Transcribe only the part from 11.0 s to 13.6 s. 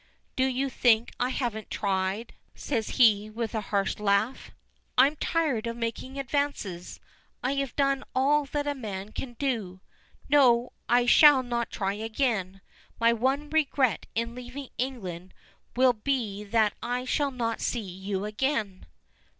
shall not try again. My one